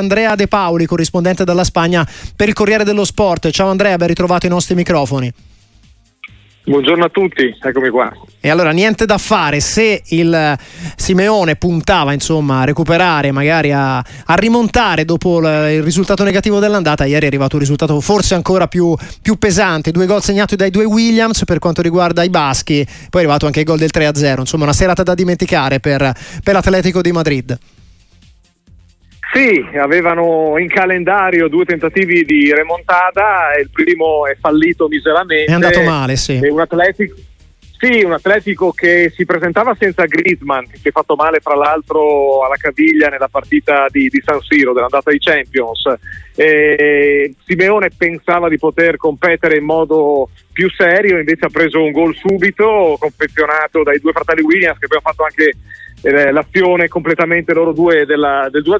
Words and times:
Andrea 0.00 0.36
De 0.36 0.46
Paoli, 0.46 0.86
corrispondente 0.86 1.42
dalla 1.42 1.64
Spagna 1.64 2.06
per 2.36 2.46
il 2.46 2.54
Corriere 2.54 2.84
dello 2.84 3.04
Sport. 3.04 3.50
Ciao 3.50 3.68
Andrea, 3.68 3.96
ben 3.96 4.06
ritrovato 4.06 4.46
i 4.46 4.48
nostri 4.48 4.76
microfoni. 4.76 5.28
Buongiorno 6.66 7.06
a 7.06 7.08
tutti, 7.08 7.52
eccomi 7.60 7.88
qua. 7.88 8.12
E 8.38 8.48
allora 8.48 8.70
niente 8.70 9.06
da 9.06 9.18
fare, 9.18 9.58
se 9.58 10.04
il 10.10 10.56
Simeone 10.94 11.56
puntava 11.56 12.12
insomma 12.12 12.60
a 12.60 12.64
recuperare, 12.64 13.32
magari 13.32 13.72
a, 13.72 13.96
a 13.98 14.34
rimontare 14.36 15.04
dopo 15.04 15.40
l- 15.40 15.72
il 15.72 15.82
risultato 15.82 16.22
negativo 16.22 16.60
dell'andata, 16.60 17.04
ieri 17.04 17.24
è 17.24 17.26
arrivato 17.26 17.56
un 17.56 17.62
risultato 17.62 18.00
forse 18.00 18.36
ancora 18.36 18.68
più, 18.68 18.94
più, 19.20 19.34
pesante, 19.34 19.90
due 19.90 20.06
gol 20.06 20.22
segnati 20.22 20.54
dai 20.54 20.70
due 20.70 20.84
Williams 20.84 21.44
per 21.44 21.58
quanto 21.58 21.82
riguarda 21.82 22.22
i 22.22 22.30
baschi, 22.30 22.84
poi 22.84 23.22
è 23.22 23.24
arrivato 23.24 23.46
anche 23.46 23.58
il 23.58 23.66
gol 23.66 23.78
del 23.78 23.90
3-0, 23.92 24.38
insomma 24.38 24.62
una 24.62 24.72
serata 24.72 25.02
da 25.02 25.14
dimenticare 25.14 25.80
per, 25.80 26.14
per 26.44 26.54
l'Atletico 26.54 27.00
di 27.00 27.10
Madrid. 27.10 27.58
Sì, 29.32 29.62
avevano 29.76 30.56
in 30.58 30.68
calendario 30.68 31.48
due 31.48 31.64
tentativi 31.64 32.24
di 32.24 32.52
remontata, 32.52 33.56
il 33.60 33.68
primo 33.70 34.26
è 34.26 34.36
fallito 34.40 34.88
miseramente. 34.88 35.44
È 35.44 35.54
andato 35.54 35.82
male, 35.82 36.16
sì. 36.16 36.38
un 36.42 36.60
Atletico, 36.60 37.14
sì, 37.78 38.02
un 38.02 38.12
Atletico 38.12 38.72
che 38.72 39.12
si 39.14 39.24
presentava 39.24 39.76
senza 39.78 40.04
Griezmann, 40.06 40.64
che 40.64 40.78
si 40.78 40.88
è 40.88 40.90
fatto 40.90 41.14
male 41.14 41.38
fra 41.38 41.54
l'altro 41.54 42.44
alla 42.44 42.56
caviglia 42.56 43.06
nella 43.06 43.28
partita 43.28 43.86
di, 43.88 44.08
di 44.08 44.20
San 44.24 44.40
Siro 44.40 44.72
dell'andata 44.72 45.12
di 45.12 45.18
Champions. 45.20 45.84
E 46.34 47.34
Simeone 47.44 47.90
pensava 47.96 48.48
di 48.48 48.58
poter 48.58 48.96
competere 48.96 49.58
in 49.58 49.64
modo 49.64 50.30
più 50.50 50.68
serio, 50.70 51.18
invece 51.18 51.44
ha 51.44 51.50
preso 51.50 51.84
un 51.84 51.92
gol 51.92 52.16
subito, 52.16 52.96
confezionato 52.98 53.84
dai 53.84 54.00
due 54.00 54.10
fratelli 54.10 54.42
Williams, 54.42 54.78
che 54.78 54.86
hanno 54.90 55.00
fatto 55.00 55.22
anche 55.22 55.52
eh, 56.02 56.32
l'azione 56.32 56.88
completamente 56.88 57.52
loro 57.52 57.72
due 57.72 58.06
della, 58.06 58.48
del 58.50 58.62
2-0, 58.62 58.76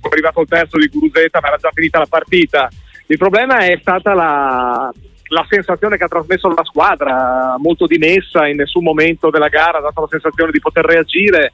poi 0.00 0.10
è 0.10 0.12
arrivato 0.12 0.40
il 0.40 0.48
terzo 0.48 0.78
di 0.78 0.88
Guruzeta 0.88 1.40
ma 1.40 1.48
era 1.48 1.56
già 1.56 1.70
finita 1.72 1.98
la 1.98 2.06
partita. 2.08 2.68
Il 3.06 3.18
problema 3.18 3.58
è 3.58 3.78
stata 3.80 4.14
la, 4.14 4.92
la 5.28 5.46
sensazione 5.48 5.96
che 5.96 6.04
ha 6.04 6.08
trasmesso 6.08 6.48
la 6.48 6.64
squadra, 6.64 7.56
molto 7.58 7.86
dimessa, 7.86 8.46
in 8.46 8.56
nessun 8.56 8.82
momento 8.82 9.30
della 9.30 9.48
gara 9.48 9.78
ha 9.78 9.82
dato 9.82 10.02
la 10.02 10.08
sensazione 10.10 10.50
di 10.50 10.60
poter 10.60 10.84
reagire. 10.84 11.52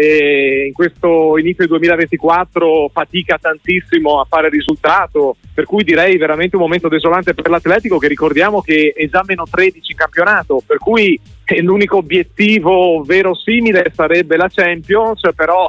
E 0.00 0.64
in 0.68 0.72
questo 0.72 1.36
inizio 1.36 1.66
2024 1.66 2.88
fatica 2.90 3.36
tantissimo 3.38 4.18
a 4.18 4.26
fare 4.26 4.48
risultato, 4.48 5.36
per 5.52 5.66
cui 5.66 5.84
direi 5.84 6.16
veramente 6.16 6.56
un 6.56 6.62
momento 6.62 6.88
desolante 6.88 7.34
per 7.34 7.50
l'Atletico 7.50 7.98
che 7.98 8.08
ricordiamo 8.08 8.62
che 8.62 8.94
è 8.96 9.06
già 9.10 9.22
meno 9.26 9.44
13 9.44 9.90
in 9.90 9.96
campionato, 9.98 10.62
per 10.66 10.78
cui 10.78 11.20
l'unico 11.60 11.98
obiettivo 11.98 13.02
verosimile 13.02 13.92
sarebbe 13.94 14.38
la 14.38 14.48
Champions, 14.48 15.20
però 15.36 15.68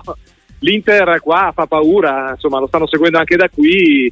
l'Inter 0.59 1.19
qua 1.19 1.51
fa 1.53 1.65
paura, 1.65 2.29
insomma 2.31 2.61
lo 2.61 2.67
stanno 2.67 2.87
seguendo 2.87 3.17
anche 3.17 3.35
da 3.35 3.49
qui, 3.49 4.09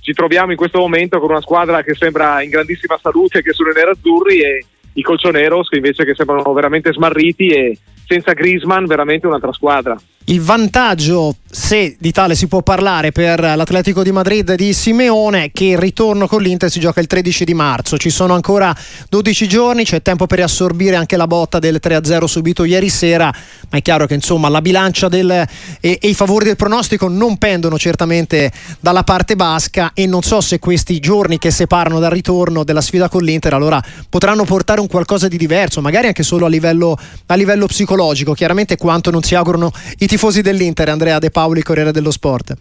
ci 0.00 0.12
troviamo 0.14 0.50
in 0.50 0.56
questo 0.56 0.80
momento 0.80 1.20
con 1.20 1.30
una 1.30 1.40
squadra 1.40 1.84
che 1.84 1.94
sembra 1.94 2.42
in 2.42 2.50
grandissima 2.50 2.98
salute, 3.00 3.40
che 3.40 3.52
sono 3.52 3.70
i 3.70 3.74
nerazzurri 3.74 4.40
e 4.40 4.64
i 4.94 5.02
colchoneros 5.02 5.68
che 5.68 5.76
invece 5.76 6.04
che 6.04 6.16
sembrano 6.16 6.52
veramente 6.52 6.92
smarriti 6.92 7.46
e 7.46 7.78
senza 8.10 8.32
Grisman 8.32 8.86
veramente 8.86 9.28
un'altra 9.28 9.52
squadra. 9.52 9.96
Il 10.26 10.42
vantaggio, 10.42 11.34
se 11.50 11.96
di 11.98 12.12
tale 12.12 12.36
si 12.36 12.46
può 12.46 12.62
parlare, 12.62 13.10
per 13.10 13.40
l'Atletico 13.40 14.04
di 14.04 14.12
Madrid 14.12 14.54
di 14.54 14.72
Simeone, 14.72 15.50
che 15.50 15.64
il 15.64 15.78
ritorno 15.78 16.28
con 16.28 16.40
l'Inter 16.40 16.70
si 16.70 16.78
gioca 16.78 17.00
il 17.00 17.08
13 17.08 17.44
di 17.44 17.54
marzo. 17.54 17.96
Ci 17.96 18.10
sono 18.10 18.34
ancora 18.34 18.72
12 19.08 19.48
giorni, 19.48 19.82
c'è 19.82 20.02
tempo 20.02 20.26
per 20.26 20.38
riassorbire 20.38 20.94
anche 20.94 21.16
la 21.16 21.26
botta 21.26 21.58
del 21.58 21.80
3-0 21.82 22.26
subito 22.26 22.62
ieri 22.62 22.88
sera, 22.90 23.34
ma 23.70 23.78
è 23.78 23.82
chiaro 23.82 24.06
che 24.06 24.14
insomma 24.14 24.48
la 24.48 24.60
bilancia 24.60 25.08
del, 25.08 25.30
e, 25.32 25.48
e, 25.80 26.08
i 26.08 26.14
favori 26.14 26.44
del 26.44 26.54
pronostico 26.54 27.08
non 27.08 27.36
pendono 27.36 27.76
certamente 27.76 28.52
dalla 28.78 29.02
parte 29.02 29.34
basca 29.34 29.90
e 29.94 30.06
non 30.06 30.22
so 30.22 30.40
se 30.40 30.60
questi 30.60 31.00
giorni 31.00 31.38
che 31.38 31.50
separano 31.50 31.98
dal 31.98 32.10
ritorno 32.12 32.62
della 32.62 32.82
sfida 32.82 33.08
con 33.08 33.24
l'Inter 33.24 33.54
allora 33.54 33.82
potranno 34.08 34.44
portare 34.44 34.80
un 34.80 34.86
qualcosa 34.86 35.26
di 35.26 35.38
diverso, 35.38 35.80
magari 35.80 36.06
anche 36.06 36.22
solo 36.22 36.46
a 36.46 36.48
livello, 36.48 36.96
a 37.26 37.34
livello 37.34 37.66
psicologico, 37.66 38.32
chiaramente 38.34 38.76
quanto 38.76 39.10
non 39.10 39.22
si 39.22 39.34
augurano 39.34 39.72
i 39.98 40.06
tifosi 40.10 40.42
dell'Inter, 40.42 40.88
Andrea 40.88 41.20
De 41.20 41.30
Paoli, 41.30 41.62
Corriere 41.62 41.92
dello 41.92 42.10
Sport. 42.10 42.56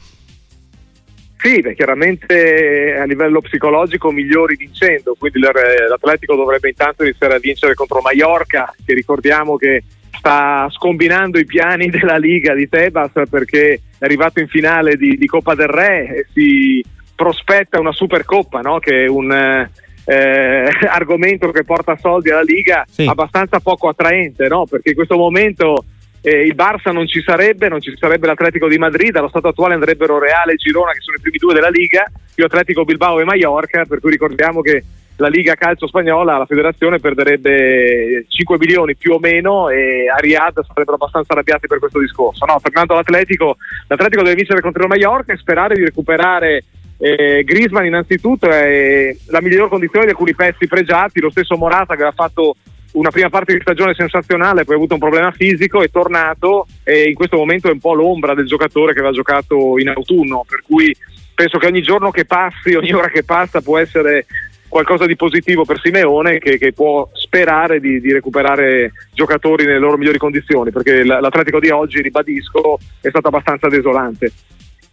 Sì, 1.36 1.62
beh, 1.62 1.74
chiaramente 1.74 2.96
a 2.96 3.06
livello 3.06 3.42
psicologico 3.42 4.12
migliori 4.12 4.56
vincendo, 4.56 5.16
quindi 5.18 5.40
l'Atletico 5.40 6.36
dovrebbe 6.36 6.70
intanto 6.70 7.02
iniziare 7.02 7.34
a 7.34 7.40
vincere 7.40 7.74
contro 7.74 8.02
Mallorca, 8.02 8.72
che 8.86 8.94
ricordiamo 8.94 9.56
che 9.56 9.82
sta 10.16 10.68
scombinando 10.70 11.40
i 11.40 11.46
piani 11.46 11.90
della 11.90 12.18
Liga 12.18 12.54
di 12.54 12.70
Tebas 12.70 13.14
perché 13.28 13.82
è 13.98 14.06
arrivato 14.06 14.40
in 14.40 14.48
finale 14.48 14.96
di, 14.96 15.18
di 15.18 15.26
Coppa 15.26 15.56
del 15.56 15.70
Re 15.70 16.18
e 16.18 16.26
si 16.32 16.86
prospetta 17.16 17.80
una 17.80 17.94
Supercoppa, 17.94 18.60
no? 18.60 18.78
che 18.78 19.06
è 19.06 19.08
un 19.08 19.32
eh, 19.32 20.70
argomento 20.88 21.50
che 21.50 21.64
porta 21.64 21.98
soldi 21.98 22.30
alla 22.30 22.44
Liga 22.44 22.86
sì. 22.88 23.06
abbastanza 23.06 23.60
poco 23.60 23.88
attraente, 23.88 24.48
no? 24.48 24.66
perché 24.70 24.90
in 24.90 24.96
questo 24.96 25.18
momento 25.18 25.84
eh, 26.22 26.46
il 26.46 26.56
Barça 26.56 26.92
non 26.92 27.08
ci 27.08 27.22
sarebbe, 27.22 27.70
non 27.70 27.82
ci 27.82 27.96
sarebbe 27.98 28.28
l'Atletico 28.28 28.68
di 28.68 28.78
Madrid, 28.78 29.16
allo 29.16 29.30
stato 29.30 29.48
attuale 29.48 29.74
andrebbero 29.74 30.20
Reale 30.20 30.54
e 30.54 30.56
Girona 30.56 30.92
che 30.92 31.02
sono 31.02 31.18
i 31.18 31.22
primi 31.22 31.38
due 31.38 31.54
della 31.54 31.70
Liga, 31.70 32.04
più 32.34 32.46
Atletico 32.46 32.84
Bilbao 32.84 33.20
e 33.20 33.24
Mallorca, 33.24 33.86
per 33.86 34.00
cui 34.00 34.12
ricordiamo 34.12 34.62
che 34.62 34.84
la 35.18 35.28
Liga 35.28 35.56
Calcio 35.56 35.88
Spagnola, 35.88 36.38
la 36.38 36.46
federazione 36.46 37.00
perderebbe 37.00 38.26
5 38.28 38.58
milioni 38.58 38.96
più 38.96 39.14
o 39.14 39.20
meno 39.20 39.70
e 39.70 40.08
a 40.10 40.16
Riyadh 40.16 40.62
sarebbero 40.66 40.96
abbastanza 40.96 41.34
arrabbiati 41.34 41.68
per 41.68 41.80
questo 41.80 42.00
discorso. 42.00 42.46
No, 42.46 42.60
tornando 42.62 42.94
all'Atletico, 42.94 43.58
l'Atletico 43.88 44.24
deve 44.24 44.36
vincere 44.36 44.62
contro 44.62 44.84
il 44.84 44.88
Mallorca 44.88 45.34
e 45.34 45.38
sperare 45.38 45.76
di 45.76 45.84
recuperare 45.84 46.64
eh, 47.02 47.44
Grisman 47.46 47.86
innanzitutto 47.86 48.50
è 48.50 49.16
la 49.28 49.42
miglior 49.42 49.70
condizione 49.70 50.06
di 50.06 50.12
alcuni 50.12 50.36
pezzi 50.36 50.68
pregiati, 50.68 51.22
lo 51.22 51.30
stesso 51.30 51.56
Morata 51.56 51.96
che 51.96 52.02
aveva 52.04 52.12
fatto 52.12 52.56
una 52.92 53.12
prima 53.12 53.30
parte 53.30 53.54
di 53.54 53.62
stagione 53.62 53.94
sensazionale, 53.94 54.64
poi 54.64 54.74
ha 54.74 54.78
avuto 54.78 54.96
un 54.96 55.00
problema 55.00 55.32
fisico, 55.32 55.82
è 55.82 55.90
tornato 55.90 56.68
e 56.84 57.04
in 57.04 57.16
questo 57.16 57.38
momento 57.38 57.68
è 57.68 57.72
un 57.72 57.80
po' 57.80 57.94
l'ombra 57.94 58.34
del 58.34 58.48
giocatore 58.48 58.94
che 58.94 59.00
aveva 59.00 59.14
giocato 59.14 59.78
in 59.78 59.90
autunno, 59.90 60.46
per 60.48 60.62
cui 60.62 60.96
penso 61.34 61.58
che 61.58 61.68
ogni 61.68 61.82
giorno 61.82 62.12
che 62.12 62.26
passi, 62.26 62.74
ogni 62.74 62.92
ora 62.92 63.10
che 63.10 63.24
passa 63.24 63.62
può 63.62 63.78
essere 63.78 64.26
qualcosa 64.68 65.06
di 65.06 65.16
positivo 65.16 65.66
per 65.66 65.80
Simeone 65.82 66.38
che, 66.38 66.58
che 66.58 66.74
può 66.74 67.10
sperare 67.14 67.80
di, 67.80 68.00
di, 68.00 68.14
recuperare 68.14 68.92
giocatori 69.14 69.66
nelle 69.66 69.80
loro 69.80 69.98
migliori 69.98 70.18
condizioni, 70.18 70.72
perché 70.72 71.04
l'Atletico 71.04 71.60
di 71.60 71.70
oggi, 71.70 72.02
ribadisco, 72.02 72.78
è 73.02 73.10
stato 73.10 73.28
abbastanza 73.28 73.68
desolante. 73.68 74.32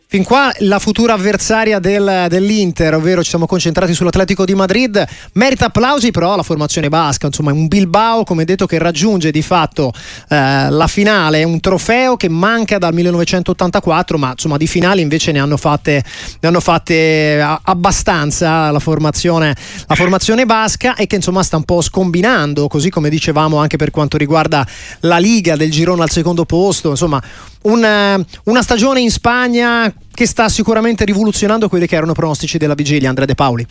Fin 0.08 0.22
qua 0.22 0.52
la 0.58 0.78
futura 0.78 1.14
avversaria 1.14 1.80
del, 1.80 2.26
dell'Inter, 2.28 2.94
ovvero 2.94 3.24
ci 3.24 3.30
siamo 3.30 3.44
concentrati 3.44 3.92
sull'Atletico 3.92 4.44
di 4.44 4.54
Madrid, 4.54 5.04
merita 5.32 5.66
applausi 5.66 6.12
però 6.12 6.36
la 6.36 6.44
formazione 6.44 6.88
basca, 6.88 7.26
insomma 7.26 7.52
un 7.52 7.66
Bilbao 7.66 8.22
come 8.22 8.44
detto 8.44 8.66
che 8.66 8.78
raggiunge 8.78 9.32
di 9.32 9.42
fatto 9.42 9.92
eh, 10.28 10.70
la 10.70 10.86
finale, 10.86 11.42
un 11.42 11.58
trofeo 11.58 12.16
che 12.16 12.28
manca 12.28 12.78
dal 12.78 12.94
1984 12.94 14.16
ma 14.16 14.30
insomma 14.30 14.56
di 14.56 14.68
finali 14.68 15.00
invece 15.00 15.32
ne 15.32 15.40
hanno 15.40 15.56
fatte, 15.56 16.04
ne 16.38 16.48
hanno 16.48 16.60
fatte 16.60 17.44
abbastanza 17.62 18.70
la 18.70 18.78
formazione, 18.78 19.56
la 19.88 19.94
formazione 19.96 20.46
basca 20.46 20.94
e 20.94 21.08
che 21.08 21.16
insomma 21.16 21.42
sta 21.42 21.56
un 21.56 21.64
po' 21.64 21.80
scombinando, 21.80 22.68
così 22.68 22.90
come 22.90 23.10
dicevamo 23.10 23.56
anche 23.58 23.76
per 23.76 23.90
quanto 23.90 24.16
riguarda 24.16 24.64
la 25.00 25.18
Liga 25.18 25.56
del 25.56 25.72
girone 25.72 26.02
al 26.04 26.10
secondo 26.10 26.44
posto, 26.44 26.90
insomma 26.90 27.20
una, 27.66 28.18
una 28.44 28.62
stagione 28.62 29.00
in 29.00 29.10
Spagna 29.10 29.92
che 30.12 30.26
sta 30.26 30.48
sicuramente 30.48 31.04
rivoluzionando 31.04 31.68
quelli 31.68 31.86
che 31.86 31.96
erano 31.96 32.12
pronostici 32.12 32.58
della 32.58 32.74
vigilia, 32.74 33.08
Andrea 33.08 33.26
De 33.26 33.34
Paoli. 33.34 33.66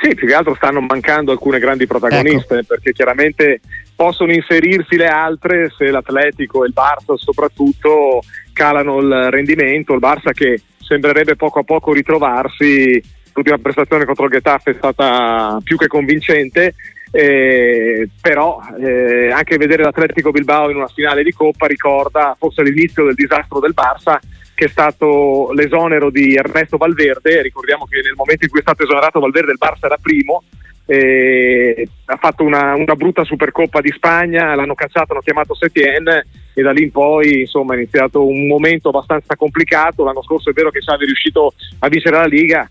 Sì, 0.00 0.14
più 0.14 0.28
che 0.28 0.34
altro 0.34 0.54
stanno 0.54 0.80
mancando 0.80 1.32
alcune 1.32 1.58
grandi 1.58 1.86
protagoniste 1.86 2.58
ecco. 2.58 2.66
perché 2.68 2.92
chiaramente 2.92 3.60
possono 3.96 4.32
inserirsi 4.32 4.96
le 4.96 5.08
altre 5.08 5.72
se 5.76 5.90
l'Atletico 5.90 6.62
e 6.62 6.68
il 6.68 6.74
Barça 6.74 7.16
soprattutto 7.16 8.22
calano 8.52 9.00
il 9.00 9.28
rendimento, 9.30 9.94
il 9.94 10.00
Barça 10.00 10.30
che 10.32 10.62
sembrerebbe 10.78 11.34
poco 11.34 11.58
a 11.58 11.64
poco 11.64 11.92
ritrovarsi, 11.92 13.02
l'ultima 13.32 13.58
prestazione 13.58 14.04
contro 14.04 14.26
il 14.26 14.30
Getafe 14.30 14.70
è 14.70 14.74
stata 14.74 15.58
più 15.64 15.76
che 15.76 15.88
convincente 15.88 16.74
eh, 17.10 18.08
però 18.20 18.60
eh, 18.78 19.30
anche 19.30 19.56
vedere 19.56 19.82
l'Atletico 19.82 20.30
Bilbao 20.30 20.70
in 20.70 20.76
una 20.76 20.88
finale 20.88 21.22
di 21.22 21.32
Coppa 21.32 21.66
ricorda 21.66 22.36
forse 22.38 22.62
l'inizio 22.62 23.04
del 23.04 23.14
disastro 23.14 23.60
del 23.60 23.74
Barça 23.74 24.18
che 24.54 24.64
è 24.64 24.68
stato 24.68 25.52
l'esonero 25.52 26.10
di 26.10 26.34
Ernesto 26.34 26.76
Valverde, 26.76 27.42
ricordiamo 27.42 27.86
che 27.86 28.00
nel 28.02 28.14
momento 28.16 28.44
in 28.44 28.50
cui 28.50 28.58
è 28.58 28.62
stato 28.62 28.82
esonerato 28.82 29.20
Valverde 29.20 29.52
il 29.52 29.58
Barça 29.60 29.86
era 29.86 29.98
primo, 30.02 30.42
eh, 30.84 31.86
ha 32.06 32.16
fatto 32.16 32.42
una, 32.42 32.74
una, 32.74 32.96
brutta 32.96 33.22
Supercoppa 33.22 33.80
di 33.80 33.92
Spagna, 33.92 34.54
l'hanno 34.54 34.74
cacciato, 34.74 35.12
hanno 35.12 35.20
chiamato 35.20 35.54
Setien 35.54 36.08
e 36.54 36.62
da 36.62 36.72
lì 36.72 36.84
in 36.84 36.90
poi 36.90 37.40
insomma, 37.40 37.74
è 37.74 37.76
iniziato 37.76 38.26
un 38.26 38.46
momento 38.46 38.88
abbastanza 38.88 39.36
complicato, 39.36 40.02
l'anno 40.02 40.22
scorso 40.22 40.50
è 40.50 40.54
vero 40.54 40.70
che 40.70 40.80
Xavi 40.80 41.02
è 41.02 41.06
riuscito 41.06 41.52
a 41.78 41.88
vincere 41.88 42.16
la 42.16 42.24
Liga, 42.24 42.68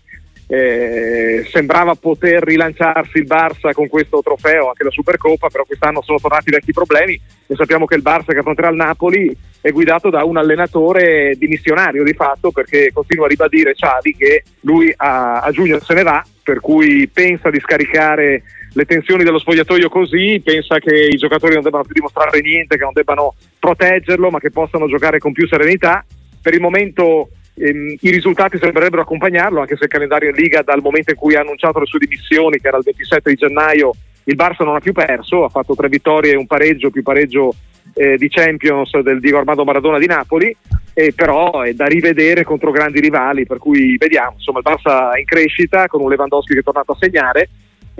eh, 0.50 1.46
sembrava 1.50 1.94
poter 1.94 2.42
rilanciarsi 2.42 3.18
il 3.18 3.26
Barça 3.26 3.72
con 3.72 3.86
questo 3.86 4.22
trofeo, 4.22 4.68
anche 4.68 4.84
la 4.84 4.90
Supercoppa, 4.90 5.48
però 5.48 5.64
quest'anno 5.64 6.02
sono 6.02 6.18
tornati 6.18 6.50
vecchi 6.50 6.72
problemi 6.72 7.20
e 7.46 7.54
sappiamo 7.54 7.84
che 7.84 7.96
il 7.96 8.02
Barça 8.02 8.32
che 8.32 8.38
affronterà 8.38 8.70
il 8.70 8.76
Napoli 8.76 9.36
è 9.60 9.70
guidato 9.70 10.08
da 10.08 10.24
un 10.24 10.38
allenatore 10.38 11.34
dimissionario 11.36 12.02
di 12.02 12.14
fatto 12.14 12.50
perché 12.50 12.90
continua 12.92 13.26
a 13.26 13.28
ribadire 13.28 13.74
Xavi 13.74 14.16
che 14.16 14.42
lui 14.60 14.92
a, 14.96 15.40
a 15.40 15.50
giugno 15.50 15.80
se 15.80 15.92
ne 15.92 16.02
va, 16.02 16.24
per 16.42 16.60
cui 16.60 17.06
pensa 17.08 17.50
di 17.50 17.60
scaricare 17.60 18.42
le 18.72 18.84
tensioni 18.84 19.24
dello 19.24 19.38
spogliatoio 19.38 19.88
così, 19.88 20.40
pensa 20.42 20.78
che 20.78 20.94
i 20.94 21.16
giocatori 21.16 21.54
non 21.54 21.62
debbano 21.62 21.84
più 21.84 21.94
dimostrare 21.94 22.40
niente, 22.40 22.76
che 22.76 22.84
non 22.84 22.92
debbano 22.92 23.34
proteggerlo, 23.58 24.30
ma 24.30 24.38
che 24.38 24.50
possano 24.50 24.86
giocare 24.86 25.18
con 25.18 25.32
più 25.32 25.46
serenità. 25.46 26.04
Per 26.40 26.54
il 26.54 26.60
momento 26.60 27.30
ehm, 27.58 27.96
i 28.00 28.10
risultati 28.10 28.58
sembrerebbero 28.58 29.02
accompagnarlo, 29.02 29.60
anche 29.60 29.76
se 29.76 29.84
il 29.84 29.90
calendario 29.90 30.30
in 30.30 30.36
Liga 30.36 30.62
dal 30.62 30.80
momento 30.80 31.10
in 31.10 31.16
cui 31.16 31.34
ha 31.34 31.40
annunciato 31.40 31.78
le 31.78 31.86
sue 31.86 31.98
dimissioni, 31.98 32.58
che 32.58 32.68
era 32.68 32.78
il 32.78 32.84
27 32.84 33.30
di 33.30 33.36
gennaio, 33.36 33.92
il 34.24 34.36
Barça 34.36 34.64
non 34.64 34.76
ha 34.76 34.80
più 34.80 34.92
perso, 34.92 35.44
ha 35.44 35.48
fatto 35.48 35.74
tre 35.74 35.88
vittorie 35.88 36.32
e 36.32 36.36
un 36.36 36.46
pareggio, 36.46 36.90
più 36.90 37.02
pareggio 37.02 37.54
eh, 37.94 38.16
di 38.16 38.28
Champions 38.28 38.98
del 39.00 39.20
Diego 39.20 39.38
Armando 39.38 39.64
Maradona 39.64 39.98
di 39.98 40.06
Napoli, 40.06 40.54
eh, 40.92 41.12
però 41.14 41.62
è 41.62 41.72
da 41.72 41.86
rivedere 41.86 42.44
contro 42.44 42.70
grandi 42.70 43.00
rivali, 43.00 43.46
per 43.46 43.58
cui 43.58 43.96
vediamo, 43.96 44.34
insomma 44.34 44.58
il 44.58 44.64
Barça 44.68 45.12
è 45.12 45.20
in 45.20 45.24
crescita 45.24 45.86
con 45.86 46.02
un 46.02 46.10
Lewandowski 46.10 46.54
che 46.54 46.60
è 46.60 46.62
tornato 46.62 46.92
a 46.92 46.96
segnare 46.98 47.48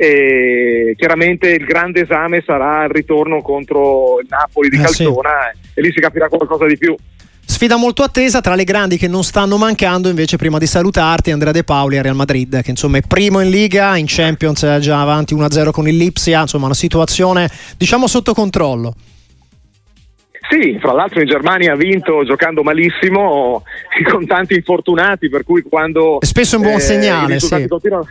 e 0.00 0.94
chiaramente 0.96 1.50
il 1.50 1.64
grande 1.64 2.02
esame 2.02 2.40
sarà 2.46 2.84
il 2.84 2.90
ritorno 2.90 3.42
contro 3.42 4.20
il 4.20 4.28
Napoli 4.30 4.68
di 4.68 4.76
eh, 4.76 4.82
Calzona 4.82 5.50
sì. 5.52 5.70
e 5.74 5.82
lì 5.82 5.90
si 5.90 5.98
capirà 5.98 6.28
qualcosa 6.28 6.66
di 6.66 6.78
più. 6.78 6.94
Sfida 7.58 7.76
molto 7.76 8.04
attesa 8.04 8.40
tra 8.40 8.54
le 8.54 8.62
grandi 8.62 8.96
che 8.96 9.08
non 9.08 9.24
stanno 9.24 9.56
mancando, 9.56 10.08
invece 10.08 10.36
prima 10.36 10.58
di 10.58 10.66
salutarti 10.68 11.32
Andrea 11.32 11.50
De 11.50 11.64
Paoli 11.64 11.98
a 11.98 12.02
Real 12.02 12.14
Madrid 12.14 12.62
che 12.62 12.70
insomma 12.70 12.98
è 12.98 13.00
primo 13.00 13.40
in 13.40 13.50
Liga, 13.50 13.96
in 13.96 14.04
Champions 14.06 14.62
è 14.62 14.78
già 14.78 15.00
avanti 15.00 15.34
1-0 15.34 15.72
con 15.72 15.88
il 15.88 15.96
Lipsia, 15.96 16.42
insomma 16.42 16.66
una 16.66 16.74
situazione 16.74 17.50
diciamo 17.76 18.06
sotto 18.06 18.32
controllo. 18.32 18.94
Sì, 20.48 20.78
fra 20.80 20.92
l'altro 20.92 21.20
in 21.20 21.26
Germania 21.26 21.72
ha 21.72 21.76
vinto 21.76 22.22
giocando 22.24 22.62
malissimo 22.62 23.64
con 24.08 24.24
tanti 24.24 24.54
infortunati, 24.54 25.28
per 25.28 25.42
cui 25.42 25.62
quando... 25.62 26.18
Spesso 26.20 26.54
è 26.54 26.58
un 26.58 26.64
buon 26.64 26.76
eh, 26.76 26.80
segnale, 26.80 27.40
sì. 27.40 27.66
Continuano, 27.66 28.06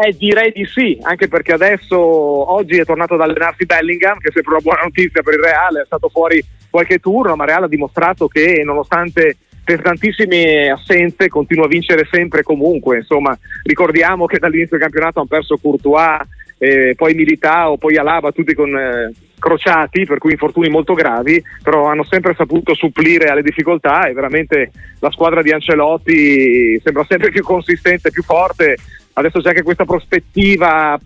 eh, 0.00 0.16
direi 0.16 0.52
di 0.52 0.64
sì, 0.64 0.98
anche 1.02 1.28
perché 1.28 1.52
adesso 1.52 1.96
oggi 1.98 2.78
è 2.78 2.84
tornato 2.84 3.14
ad 3.14 3.20
allenarsi 3.20 3.66
Bellingham, 3.66 4.18
che 4.18 4.28
è 4.28 4.32
sempre 4.32 4.54
una 4.54 4.62
buona 4.62 4.82
notizia 4.82 5.22
per 5.22 5.34
il 5.34 5.40
Reale, 5.40 5.82
è 5.82 5.86
stato 5.86 6.08
fuori 6.08 6.42
qualche 6.70 6.98
turno, 6.98 7.34
ma 7.36 7.44
Reale 7.44 7.64
ha 7.66 7.68
dimostrato 7.68 8.28
che 8.28 8.62
nonostante 8.64 9.36
tantissime 9.76 10.70
assenze 10.70 11.28
continua 11.28 11.66
a 11.66 11.68
vincere 11.68 12.08
sempre 12.10 12.40
e 12.40 12.42
comunque. 12.42 12.98
Insomma, 12.98 13.36
ricordiamo 13.64 14.26
che 14.26 14.38
dall'inizio 14.38 14.76
del 14.78 14.86
campionato 14.86 15.18
hanno 15.18 15.28
perso 15.28 15.58
Courtois, 15.58 16.20
eh, 16.58 16.94
poi 16.96 17.14
Militao, 17.14 17.76
poi 17.76 17.96
Alaba, 17.96 18.32
tutti 18.32 18.54
con 18.54 18.74
eh, 18.76 19.12
crociati, 19.38 20.04
per 20.06 20.18
cui 20.18 20.32
infortuni 20.32 20.68
molto 20.68 20.94
gravi, 20.94 21.42
però 21.62 21.86
hanno 21.86 22.04
sempre 22.04 22.34
saputo 22.34 22.74
supplire 22.74 23.28
alle 23.28 23.42
difficoltà 23.42 24.08
e 24.08 24.12
veramente 24.12 24.70
la 25.00 25.10
squadra 25.10 25.42
di 25.42 25.52
Ancelotti 25.52 26.80
sembra 26.82 27.04
sempre 27.08 27.30
più 27.30 27.42
consistente, 27.42 28.10
più 28.10 28.22
forte 28.22 28.76
adesso 29.18 29.40
c'è 29.40 29.48
anche 29.48 29.62
questa 29.62 29.84
prospettiva 29.84 30.98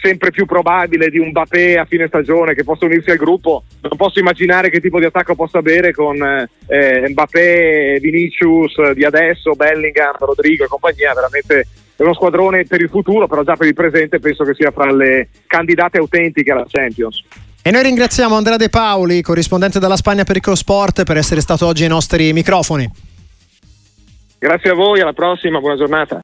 sempre 0.00 0.30
più 0.30 0.46
probabile 0.46 1.10
di 1.10 1.18
un 1.18 1.28
Mbappé 1.28 1.76
a 1.76 1.84
fine 1.84 2.06
stagione 2.06 2.54
che 2.54 2.64
possa 2.64 2.84
unirsi 2.84 3.10
al 3.10 3.16
gruppo 3.16 3.64
non 3.80 3.96
posso 3.96 4.18
immaginare 4.18 4.70
che 4.70 4.80
tipo 4.80 4.98
di 4.98 5.04
attacco 5.04 5.34
possa 5.34 5.58
avere 5.58 5.92
con 5.92 6.16
eh, 6.22 7.08
Mbappé, 7.08 7.98
Vinicius 8.00 8.92
di 8.92 9.04
adesso, 9.04 9.54
Bellingham, 9.54 10.16
Rodrigo 10.18 10.64
e 10.64 10.68
compagnia 10.68 11.12
veramente 11.14 11.66
è 11.94 12.02
uno 12.02 12.14
squadrone 12.14 12.64
per 12.64 12.80
il 12.80 12.88
futuro 12.88 13.26
però 13.26 13.42
già 13.42 13.56
per 13.56 13.66
il 13.66 13.74
presente 13.74 14.18
penso 14.18 14.44
che 14.44 14.54
sia 14.54 14.70
fra 14.70 14.92
le 14.92 15.28
candidate 15.46 15.98
autentiche 15.98 16.52
alla 16.52 16.66
Champions 16.68 17.24
e 17.64 17.70
noi 17.70 17.84
ringraziamo 17.84 18.34
Andrea 18.34 18.56
De 18.56 18.68
Paoli, 18.68 19.22
corrispondente 19.22 19.78
della 19.78 19.94
Spagna 19.94 20.24
per 20.24 20.36
il 20.36 20.56
Sport, 20.56 21.04
per 21.04 21.16
essere 21.16 21.40
stato 21.40 21.64
oggi 21.64 21.84
ai 21.84 21.88
nostri 21.88 22.32
microfoni. 22.32 22.90
Grazie 24.36 24.70
a 24.70 24.74
voi, 24.74 25.00
alla 25.00 25.12
prossima, 25.12 25.60
buona 25.60 25.76
giornata. 25.76 26.20